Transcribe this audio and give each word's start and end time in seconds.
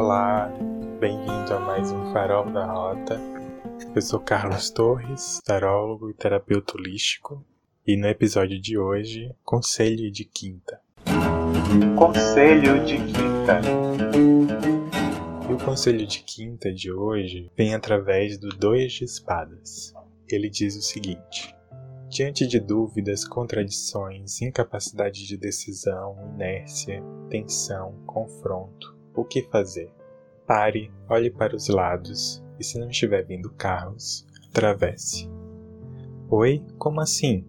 Olá, 0.00 0.48
bem-vindo 1.00 1.52
a 1.52 1.58
mais 1.58 1.90
um 1.90 2.12
Farol 2.12 2.48
da 2.52 2.64
Rota. 2.66 3.20
Eu 3.92 4.00
sou 4.00 4.20
Carlos 4.20 4.70
Torres, 4.70 5.40
tarólogo 5.44 6.08
e 6.08 6.14
terapeuta 6.14 6.76
holístico, 6.76 7.44
e 7.84 7.96
no 7.96 8.06
episódio 8.06 8.60
de 8.60 8.78
hoje, 8.78 9.34
Conselho 9.42 10.08
de 10.08 10.24
Quinta. 10.24 10.80
Conselho 11.98 12.84
de 12.84 12.96
Quinta. 12.98 13.60
E 15.50 15.52
o 15.52 15.58
conselho 15.58 16.06
de 16.06 16.20
quinta 16.20 16.72
de 16.72 16.92
hoje 16.92 17.50
vem 17.56 17.74
através 17.74 18.38
do 18.38 18.50
Dois 18.50 18.92
de 18.92 19.04
Espadas. 19.04 19.92
Ele 20.28 20.48
diz 20.48 20.76
o 20.76 20.80
seguinte: 20.80 21.52
Diante 22.08 22.46
de 22.46 22.60
dúvidas, 22.60 23.26
contradições, 23.26 24.40
incapacidade 24.42 25.26
de 25.26 25.36
decisão, 25.36 26.16
inércia, 26.36 27.02
tensão, 27.28 28.00
confronto, 28.06 28.96
o 29.18 29.24
que 29.24 29.42
fazer? 29.42 29.90
Pare, 30.46 30.92
olhe 31.08 31.30
para 31.30 31.56
os 31.56 31.68
lados 31.68 32.42
e, 32.58 32.64
se 32.64 32.78
não 32.78 32.88
estiver 32.88 33.24
vindo 33.24 33.50
carros, 33.50 34.24
atravesse. 34.48 35.28
Oi? 36.30 36.64
Como 36.78 37.00
assim? 37.00 37.44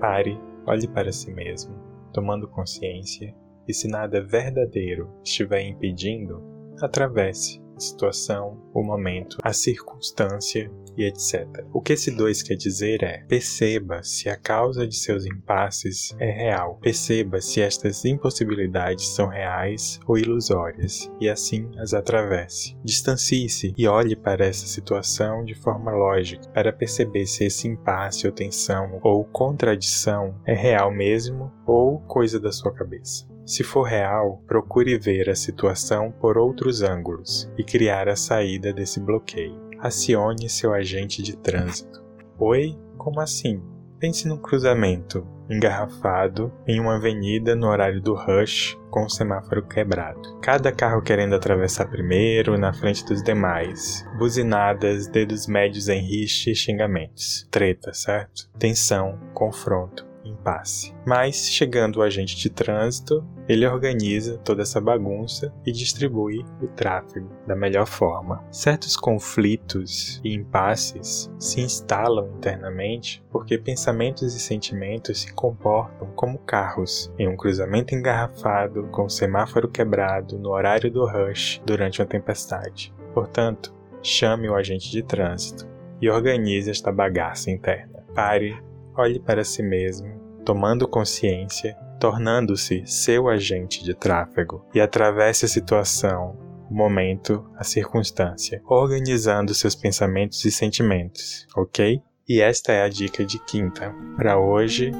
Pare, 0.00 0.38
olhe 0.66 0.88
para 0.88 1.12
si 1.12 1.32
mesmo, 1.32 1.74
tomando 2.12 2.48
consciência, 2.48 3.34
e 3.66 3.72
se 3.72 3.86
nada 3.88 4.20
verdadeiro 4.20 5.08
estiver 5.22 5.62
impedindo, 5.62 6.42
atravesse 6.80 7.62
a 7.76 7.80
situação, 7.80 8.60
o 8.74 8.82
momento, 8.82 9.38
a 9.42 9.52
circunstância 9.52 10.70
e 10.96 11.04
etc. 11.04 11.64
O 11.72 11.80
que 11.80 11.92
esse 11.92 12.10
2 12.10 12.42
quer 12.42 12.56
dizer 12.56 13.02
é: 13.02 13.24
perceba 13.28 14.02
se 14.02 14.28
a 14.28 14.36
causa 14.36 14.86
de 14.86 14.96
seus 14.96 15.24
impasses 15.24 16.14
é 16.18 16.30
real, 16.30 16.78
perceba 16.80 17.40
se 17.40 17.60
estas 17.60 18.04
impossibilidades 18.04 19.08
são 19.08 19.28
reais 19.28 19.98
ou 20.06 20.18
ilusórias, 20.18 21.10
e 21.20 21.28
assim 21.28 21.70
as 21.78 21.94
atravesse. 21.94 22.76
Distancie-se 22.84 23.74
e 23.76 23.86
olhe 23.86 24.16
para 24.16 24.46
essa 24.46 24.66
situação 24.66 25.44
de 25.44 25.54
forma 25.54 25.90
lógica, 25.90 26.48
para 26.50 26.72
perceber 26.72 27.26
se 27.26 27.44
esse 27.44 27.68
impasse 27.68 28.26
ou 28.26 28.32
tensão 28.32 28.98
ou 29.02 29.24
contradição 29.24 30.34
é 30.46 30.54
real 30.54 30.90
mesmo 30.90 31.52
ou 31.66 31.98
coisa 32.00 32.38
da 32.38 32.52
sua 32.52 32.72
cabeça. 32.72 33.26
Se 33.46 33.62
for 33.62 33.82
real, 33.82 34.42
procure 34.46 34.96
ver 34.98 35.28
a 35.28 35.34
situação 35.34 36.10
por 36.10 36.38
outros 36.38 36.80
ângulos 36.80 37.50
e 37.58 37.62
criar 37.62 38.08
a 38.08 38.16
saída 38.16 38.72
desse 38.72 38.98
bloqueio. 38.98 39.63
Acione 39.84 40.48
seu 40.48 40.72
agente 40.72 41.22
de 41.22 41.36
trânsito. 41.36 42.02
Oi? 42.38 42.74
Como 42.96 43.20
assim? 43.20 43.62
Pense 44.00 44.26
num 44.26 44.38
cruzamento 44.38 45.26
engarrafado 45.50 46.50
em 46.66 46.80
uma 46.80 46.96
avenida 46.96 47.54
no 47.54 47.66
horário 47.66 48.00
do 48.00 48.14
rush 48.14 48.78
com 48.90 49.04
o 49.04 49.10
semáforo 49.10 49.62
quebrado. 49.62 50.38
Cada 50.40 50.72
carro 50.72 51.02
querendo 51.02 51.34
atravessar 51.34 51.90
primeiro, 51.90 52.56
na 52.56 52.72
frente 52.72 53.04
dos 53.04 53.22
demais. 53.22 54.02
Buzinadas, 54.16 55.06
dedos 55.06 55.46
médios 55.46 55.90
em 55.90 56.00
rixa 56.00 56.48
e 56.48 56.54
xingamentos. 56.54 57.46
Treta, 57.50 57.92
certo? 57.92 58.48
Tensão, 58.58 59.18
confronto 59.34 60.13
impasse. 60.24 60.94
Mas, 61.06 61.50
chegando 61.50 61.96
o 61.96 62.02
agente 62.02 62.36
de 62.36 62.50
trânsito, 62.50 63.24
ele 63.48 63.66
organiza 63.66 64.38
toda 64.38 64.62
essa 64.62 64.80
bagunça 64.80 65.52
e 65.64 65.72
distribui 65.72 66.44
o 66.62 66.66
tráfego 66.68 67.30
da 67.46 67.54
melhor 67.54 67.86
forma. 67.86 68.42
Certos 68.50 68.96
conflitos 68.96 70.20
e 70.24 70.34
impasses 70.34 71.30
se 71.38 71.60
instalam 71.60 72.28
internamente 72.36 73.22
porque 73.30 73.58
pensamentos 73.58 74.34
e 74.34 74.40
sentimentos 74.40 75.20
se 75.20 75.32
comportam 75.32 76.08
como 76.14 76.38
carros 76.38 77.12
em 77.18 77.28
um 77.28 77.36
cruzamento 77.36 77.94
engarrafado 77.94 78.84
com 78.84 79.04
o 79.04 79.10
semáforo 79.10 79.68
quebrado 79.68 80.38
no 80.38 80.50
horário 80.50 80.90
do 80.90 81.06
rush 81.06 81.60
durante 81.64 82.00
uma 82.00 82.06
tempestade. 82.06 82.94
Portanto, 83.12 83.74
chame 84.02 84.48
o 84.48 84.54
agente 84.54 84.90
de 84.90 85.02
trânsito 85.02 85.66
e 86.00 86.10
organize 86.10 86.70
esta 86.70 86.92
bagaça 86.92 87.50
interna. 87.50 88.04
Pare, 88.14 88.56
olhe 88.96 89.20
para 89.20 89.44
si 89.44 89.62
mesmo 89.62 90.24
tomando 90.44 90.86
consciência, 90.86 91.76
tornando-se 91.98 92.84
seu 92.86 93.28
agente 93.28 93.82
de 93.82 93.94
tráfego 93.94 94.64
e 94.74 94.80
atravesse 94.80 95.46
a 95.46 95.48
situação, 95.48 96.36
o 96.70 96.74
momento, 96.74 97.44
a 97.56 97.64
circunstância, 97.64 98.62
organizando 98.66 99.54
seus 99.54 99.74
pensamentos 99.74 100.44
e 100.44 100.50
sentimentos, 100.50 101.46
ok? 101.56 102.00
E 102.28 102.40
esta 102.40 102.72
é 102.72 102.82
a 102.82 102.88
dica 102.88 103.24
de 103.24 103.38
quinta 103.44 103.94
para 104.16 104.38
hoje, 104.38 104.92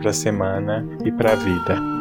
para 0.00 0.10
a 0.10 0.14
semana 0.14 0.86
e 1.04 1.10
para 1.10 1.32
a 1.32 1.36
vida. 1.36 1.99